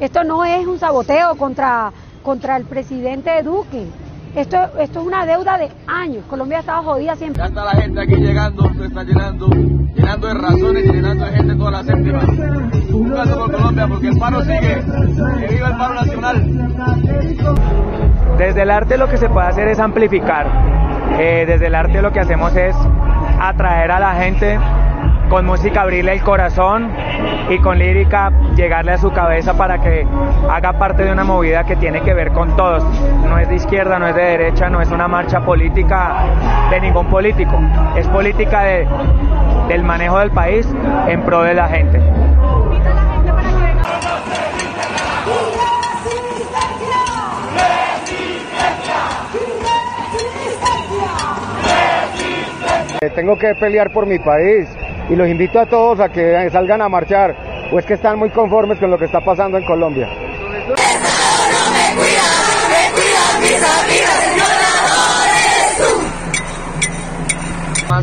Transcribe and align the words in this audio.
Esto 0.00 0.24
no 0.24 0.44
es 0.44 0.66
un 0.66 0.78
saboteo 0.78 1.36
contra, 1.36 1.92
contra 2.22 2.56
el 2.56 2.64
presidente 2.64 3.42
Duque. 3.42 3.86
Esto, 4.34 4.56
esto 4.78 5.00
es 5.00 5.06
una 5.06 5.26
deuda 5.26 5.58
de 5.58 5.70
años. 5.86 6.24
Colombia 6.28 6.58
ha 6.58 6.60
estado 6.60 6.82
jodida 6.84 7.14
siempre. 7.16 7.42
Ya 7.42 7.48
está 7.48 7.64
la 7.64 7.72
gente 7.72 8.00
aquí 8.00 8.14
llegando, 8.14 8.64
se 8.78 8.86
está 8.86 9.04
llenando, 9.04 9.46
llenando 9.94 10.26
de 10.26 10.34
razones 10.34 10.84
y 10.86 10.92
llenando 10.92 11.24
de 11.26 11.32
gente 11.32 11.54
toda 11.54 11.70
la 11.70 11.84
séptima. 11.84 12.20
Un 12.92 13.10
caso 13.10 13.38
por 13.38 13.52
Colombia 13.52 13.86
porque 13.86 14.08
el 14.08 14.18
paro 14.18 14.40
sigue. 14.42 14.82
Que 15.38 15.54
viva 15.54 15.68
el 15.68 15.76
paro 15.76 15.94
nacional. 15.94 16.42
Desde 18.38 18.62
el 18.62 18.70
arte 18.70 18.96
lo 18.96 19.08
que 19.08 19.18
se 19.18 19.28
puede 19.28 19.48
hacer 19.48 19.68
es 19.68 19.78
amplificar. 19.78 20.46
Eh, 21.18 21.44
desde 21.46 21.66
el 21.66 21.74
arte 21.74 22.00
lo 22.00 22.10
que 22.10 22.20
hacemos 22.20 22.56
es 22.56 22.74
atraer 23.38 23.90
a 23.90 24.00
la 24.00 24.14
gente 24.14 24.58
con 25.32 25.46
música 25.46 25.80
abrirle 25.80 26.12
el 26.12 26.22
corazón 26.22 26.90
y 27.48 27.58
con 27.60 27.78
lírica 27.78 28.30
llegarle 28.54 28.92
a 28.92 28.98
su 28.98 29.10
cabeza 29.12 29.54
para 29.54 29.78
que 29.78 30.06
haga 30.50 30.74
parte 30.74 31.04
de 31.06 31.10
una 31.10 31.24
movida 31.24 31.64
que 31.64 31.74
tiene 31.74 32.02
que 32.02 32.12
ver 32.12 32.32
con 32.32 32.54
todos. 32.54 32.84
No 33.26 33.38
es 33.38 33.48
de 33.48 33.54
izquierda, 33.54 33.98
no 33.98 34.08
es 34.08 34.14
de 34.14 34.22
derecha, 34.22 34.68
no 34.68 34.82
es 34.82 34.90
una 34.90 35.08
marcha 35.08 35.40
política 35.40 36.26
de 36.68 36.80
ningún 36.82 37.06
político. 37.06 37.58
Es 37.96 38.06
política 38.08 38.62
de, 38.62 38.86
del 39.68 39.82
manejo 39.84 40.18
del 40.18 40.32
país 40.32 40.68
en 41.08 41.22
pro 41.22 41.42
de 41.44 41.54
la 41.54 41.66
gente. 41.66 41.98
Tengo 53.14 53.38
que 53.38 53.54
pelear 53.54 53.90
por 53.94 54.06
mi 54.06 54.18
país 54.18 54.68
y 55.08 55.16
los 55.16 55.28
invito 55.28 55.58
a 55.60 55.66
todos 55.66 56.00
a 56.00 56.08
que 56.08 56.48
salgan 56.50 56.82
a 56.82 56.88
marchar 56.88 57.34
o 57.72 57.78
es 57.78 57.86
que 57.86 57.94
están 57.94 58.18
muy 58.18 58.30
conformes 58.30 58.78
con 58.78 58.90
lo 58.90 58.98
que 58.98 59.06
está 59.06 59.20
pasando 59.20 59.58
en 59.58 59.64
Colombia. 59.64 60.08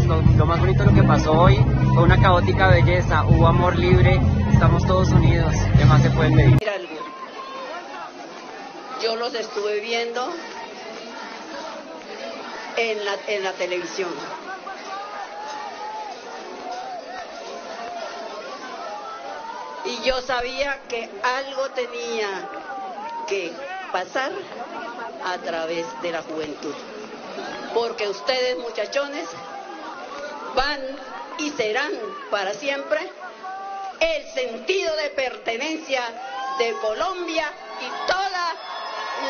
Lo, 0.06 0.22
lo 0.22 0.46
más 0.46 0.60
bonito 0.60 0.84
de 0.84 0.92
lo 0.92 0.96
que 0.96 1.04
pasó 1.04 1.32
hoy 1.34 1.58
fue 1.94 2.04
una 2.04 2.20
caótica 2.22 2.68
belleza, 2.70 3.26
hubo 3.26 3.48
amor 3.48 3.78
libre, 3.78 4.20
estamos 4.54 4.86
todos 4.86 5.10
unidos, 5.10 5.54
¿qué 5.78 5.86
más 5.86 6.02
se 6.02 6.10
pueden 6.12 6.36
pedir? 6.36 6.58
Yo 9.04 9.16
los 9.16 9.34
estuve 9.34 9.80
viendo 9.82 10.30
en 12.78 13.06
la, 13.06 13.12
en 13.28 13.44
la 13.44 13.52
televisión. 13.54 14.10
Y 19.90 20.04
yo 20.04 20.22
sabía 20.22 20.82
que 20.88 21.10
algo 21.24 21.70
tenía 21.72 22.48
que 23.28 23.52
pasar 23.92 24.32
a 25.26 25.38
través 25.40 25.86
de 26.04 26.12
la 26.12 26.22
juventud. 26.22 26.76
Porque 27.74 28.08
ustedes, 28.08 28.58
muchachones, 28.60 29.28
van 30.56 30.80
y 31.40 31.50
serán 31.52 31.92
para 32.30 32.54
siempre 32.54 33.12
el 34.00 34.32
sentido 34.32 34.96
de 34.96 35.10
pertenencia 35.10 36.04
de 36.60 36.74
Colombia 36.82 37.52
y 37.82 38.12
toda 38.12 38.54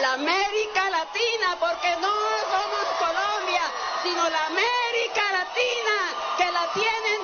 la 0.01 0.13
América 0.13 0.89
Latina, 0.89 1.57
porque 1.59 1.89
no 2.01 2.13
somos 2.51 2.85
Colombia, 2.99 3.61
sino 4.03 4.29
la 4.29 4.45
América 4.45 5.23
Latina 5.31 5.95
que 6.37 6.51
la 6.51 6.73
tienen 6.73 7.21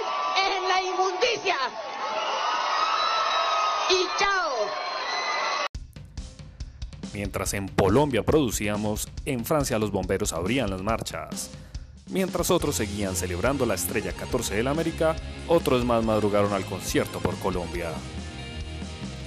en 0.55 0.67
la 0.67 0.81
inmundicia. 0.81 1.57
Mientras 7.15 7.53
en 7.53 7.69
Colombia 7.69 8.23
producíamos, 8.23 9.07
en 9.25 9.45
Francia 9.45 9.79
los 9.79 9.89
bomberos 9.89 10.33
abrían 10.33 10.69
las 10.69 10.81
marchas. 10.81 11.49
Mientras 12.09 12.51
otros 12.51 12.75
seguían 12.75 13.15
celebrando 13.15 13.65
la 13.65 13.75
estrella 13.75 14.11
14 14.11 14.55
de 14.55 14.63
la 14.63 14.71
América, 14.71 15.15
otros 15.47 15.85
más 15.85 16.03
madrugaron 16.03 16.51
al 16.51 16.65
concierto 16.65 17.19
por 17.19 17.37
Colombia. 17.37 17.91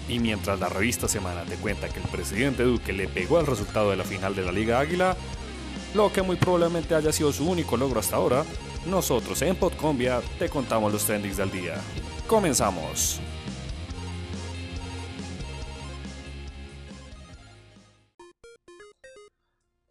Y 0.06 0.18
mientras 0.18 0.60
la 0.60 0.68
revista 0.68 1.08
Semana 1.08 1.44
te 1.44 1.56
cuenta 1.56 1.88
que 1.88 1.98
el 2.00 2.08
presidente 2.08 2.62
Duque 2.62 2.92
le 2.92 3.08
pegó 3.08 3.38
al 3.38 3.46
resultado 3.46 3.88
de 3.88 3.96
la 3.96 4.04
final 4.04 4.36
de 4.36 4.42
la 4.42 4.52
Liga 4.52 4.80
Águila, 4.80 5.16
lo 5.94 6.12
que 6.12 6.20
muy 6.20 6.36
probablemente 6.36 6.94
haya 6.94 7.10
sido 7.10 7.32
su 7.32 7.48
único 7.48 7.78
logro 7.78 8.00
hasta 8.00 8.16
ahora, 8.16 8.44
nosotros 8.84 9.40
en 9.40 9.56
Podcombia 9.56 10.20
te 10.38 10.50
contamos 10.50 10.92
los 10.92 11.04
trendings 11.06 11.38
del 11.38 11.50
día. 11.50 11.76
Comenzamos. 12.26 13.18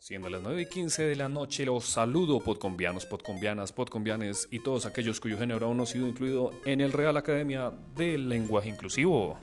Siendo 0.08 0.30
las 0.30 0.42
9 0.42 0.62
y 0.62 0.66
15 0.68 1.04
de 1.04 1.18
la 1.18 1.28
noche, 1.28 1.66
los 1.66 1.84
saludo 1.84 2.40
podcombianos, 2.40 3.06
podcombianas, 3.06 3.74
podcombianes 3.74 4.48
y 4.50 4.60
todos 4.60 4.86
aquellos 4.86 5.20
cuyo 5.20 5.38
género 5.38 5.66
aún 5.66 5.76
no 5.76 5.84
ha 5.84 5.86
sido 5.86 6.08
incluido 6.08 6.52
en 6.64 6.80
el 6.80 6.94
Real 6.94 7.18
Academia 7.18 7.74
del 7.94 8.30
Lenguaje 8.30 8.70
Inclusivo. 8.70 9.38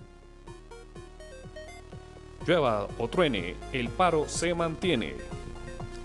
Llueva 2.47 2.89
o 2.99 3.09
truene, 3.09 3.57
el 3.75 3.91
paro 3.91 4.27
se 4.27 4.55
mantiene. 4.55 5.13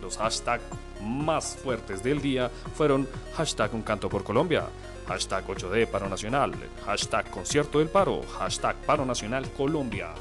Los 0.02 0.18
hashtags 0.18 0.66
más 1.02 1.56
fuertes 1.56 2.04
del 2.04 2.22
día 2.22 2.50
fueron 2.50 3.08
hashtag 3.36 3.74
un 3.74 3.82
canto 3.82 4.10
por 4.10 4.26
Colombia, 4.26 4.68
hashtag 5.08 5.48
8D 5.48 5.88
paro 5.88 6.10
nacional, 6.10 6.54
hashtag 6.86 7.32
concierto 7.32 7.80
del 7.80 7.88
paro, 7.88 8.24
hashtag 8.24 8.76
paro 8.86 9.06
nacional 9.06 9.50
Colombia. 9.54 10.14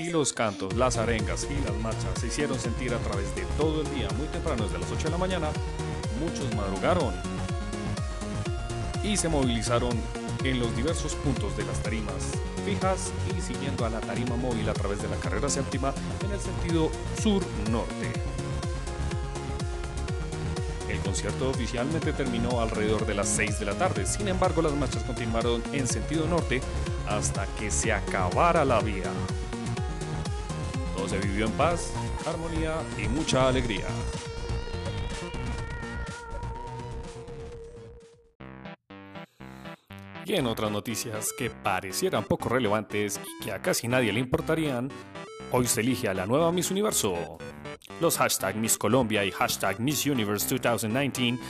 Y 0.00 0.08
los 0.08 0.32
cantos, 0.32 0.74
las 0.76 0.96
arengas 0.96 1.46
y 1.50 1.62
las 1.62 1.76
marchas 1.76 2.18
se 2.18 2.28
hicieron 2.28 2.58
sentir 2.58 2.94
a 2.94 2.98
través 3.00 3.34
de 3.34 3.42
todo 3.58 3.82
el 3.82 3.94
día, 3.94 4.08
muy 4.16 4.26
temprano, 4.28 4.64
desde 4.64 4.78
las 4.78 4.90
8 4.90 5.04
de 5.04 5.10
la 5.10 5.18
mañana. 5.18 5.50
Muchos 6.18 6.54
madrugaron 6.56 7.12
y 9.04 9.18
se 9.18 9.28
movilizaron 9.28 9.92
en 10.42 10.58
los 10.58 10.74
diversos 10.74 11.14
puntos 11.16 11.54
de 11.58 11.66
las 11.66 11.82
tarimas 11.82 12.32
fijas 12.64 13.12
y 13.36 13.42
siguiendo 13.42 13.84
a 13.84 13.90
la 13.90 14.00
tarima 14.00 14.36
móvil 14.36 14.70
a 14.70 14.72
través 14.72 15.02
de 15.02 15.08
la 15.08 15.16
carrera 15.16 15.50
séptima 15.50 15.92
en 16.24 16.30
el 16.30 16.40
sentido 16.40 16.90
sur-norte. 17.20 18.10
El 20.88 20.98
concierto 21.00 21.50
oficialmente 21.50 22.14
terminó 22.14 22.62
alrededor 22.62 23.04
de 23.04 23.14
las 23.14 23.28
6 23.28 23.58
de 23.58 23.66
la 23.66 23.74
tarde, 23.74 24.06
sin 24.06 24.28
embargo 24.28 24.62
las 24.62 24.72
marchas 24.72 25.04
continuaron 25.04 25.62
en 25.72 25.86
sentido 25.86 26.26
norte 26.26 26.62
hasta 27.06 27.46
que 27.58 27.70
se 27.70 27.92
acabara 27.92 28.64
la 28.64 28.80
vía. 28.80 29.10
Se 31.10 31.18
vivió 31.18 31.46
en 31.46 31.52
paz, 31.54 31.92
armonía 32.24 32.76
y 32.96 33.08
mucha 33.08 33.48
alegría. 33.48 33.84
Y 40.24 40.34
en 40.34 40.46
otras 40.46 40.70
noticias 40.70 41.32
que 41.36 41.50
parecieran 41.50 42.22
poco 42.22 42.50
relevantes 42.50 43.18
y 43.26 43.44
que 43.44 43.50
a 43.50 43.60
casi 43.60 43.88
nadie 43.88 44.12
le 44.12 44.20
importarían, 44.20 44.88
hoy 45.50 45.66
se 45.66 45.80
elige 45.80 46.06
a 46.06 46.14
la 46.14 46.26
nueva 46.26 46.52
Miss 46.52 46.70
Universo. 46.70 47.38
Los 48.00 48.16
hashtag 48.18 48.54
Miss 48.54 48.78
Colombia 48.78 49.24
y 49.24 49.32
hashtag 49.32 49.80
Miss 49.80 50.06
Universe 50.06 50.46
2019 50.48 51.40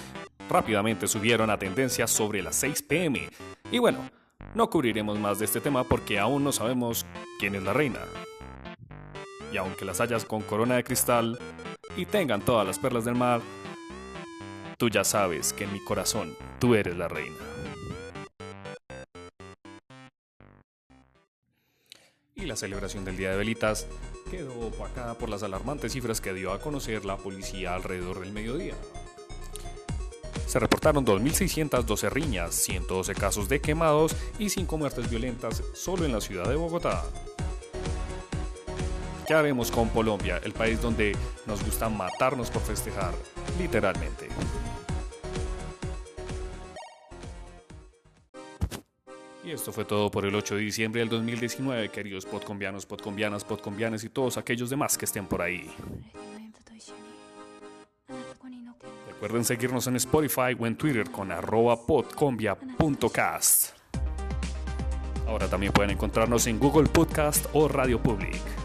rápidamente 0.48 1.06
subieron 1.06 1.50
a 1.50 1.58
tendencias 1.58 2.10
sobre 2.10 2.42
las 2.42 2.56
6 2.56 2.82
pm. 2.84 3.28
Y 3.70 3.78
bueno, 3.78 4.08
no 4.54 4.70
cubriremos 4.70 5.18
más 5.18 5.38
de 5.38 5.44
este 5.44 5.60
tema 5.60 5.84
porque 5.84 6.18
aún 6.18 6.44
no 6.44 6.50
sabemos 6.50 7.04
quién 7.38 7.56
es 7.56 7.62
la 7.62 7.74
reina. 7.74 8.00
Y 9.52 9.56
aunque 9.56 9.84
las 9.84 10.00
hayas 10.00 10.24
con 10.24 10.42
corona 10.42 10.76
de 10.76 10.84
cristal 10.84 11.38
y 11.96 12.06
tengan 12.06 12.42
todas 12.42 12.66
las 12.66 12.78
perlas 12.78 13.04
del 13.04 13.16
mar, 13.16 13.40
tú 14.78 14.88
ya 14.88 15.04
sabes 15.04 15.52
que 15.52 15.64
en 15.64 15.72
mi 15.72 15.80
corazón 15.80 16.36
tú 16.58 16.74
eres 16.74 16.96
la 16.96 17.08
reina. 17.08 17.36
y 22.42 22.46
la 22.46 22.56
celebración 22.56 23.04
del 23.04 23.16
Día 23.16 23.30
de 23.30 23.36
Velitas 23.36 23.86
quedó 24.30 24.58
opacada 24.60 25.14
por 25.14 25.28
las 25.28 25.42
alarmantes 25.42 25.92
cifras 25.92 26.20
que 26.20 26.32
dio 26.32 26.52
a 26.52 26.60
conocer 26.60 27.04
la 27.04 27.16
policía 27.16 27.74
alrededor 27.74 28.20
del 28.20 28.32
mediodía. 28.32 28.74
Se 30.46 30.58
reportaron 30.58 31.06
2.612 31.06 32.10
riñas, 32.10 32.54
112 32.54 33.14
casos 33.14 33.48
de 33.48 33.60
quemados 33.60 34.16
y 34.38 34.48
5 34.48 34.78
muertes 34.78 35.08
violentas 35.08 35.62
solo 35.74 36.04
en 36.04 36.12
la 36.12 36.20
ciudad 36.20 36.48
de 36.48 36.56
Bogotá. 36.56 37.04
¿Qué 39.30 39.34
haremos 39.34 39.70
con 39.70 39.88
Colombia, 39.90 40.40
el 40.42 40.52
país 40.52 40.82
donde 40.82 41.16
nos 41.46 41.64
gusta 41.64 41.88
matarnos 41.88 42.50
por 42.50 42.62
festejar, 42.62 43.14
literalmente? 43.60 44.26
Y 49.44 49.52
esto 49.52 49.70
fue 49.70 49.84
todo 49.84 50.10
por 50.10 50.26
el 50.26 50.34
8 50.34 50.56
de 50.56 50.62
diciembre 50.62 50.98
del 51.02 51.10
2019, 51.10 51.90
queridos 51.90 52.26
podcombianos, 52.26 52.86
podcombianas, 52.86 53.44
podcombianes 53.44 54.02
y 54.02 54.08
todos 54.08 54.36
aquellos 54.36 54.68
demás 54.68 54.98
que 54.98 55.04
estén 55.04 55.28
por 55.28 55.42
ahí. 55.42 55.70
Recuerden 59.12 59.44
seguirnos 59.44 59.86
en 59.86 59.94
Spotify 59.94 60.56
o 60.58 60.66
en 60.66 60.74
Twitter 60.74 61.08
con 61.08 61.30
arroba 61.30 61.86
podcombia.cast. 61.86 63.76
Ahora 65.28 65.46
también 65.46 65.72
pueden 65.72 65.92
encontrarnos 65.92 66.48
en 66.48 66.58
Google 66.58 66.88
Podcast 66.88 67.46
o 67.52 67.68
Radio 67.68 68.02
Public. 68.02 68.59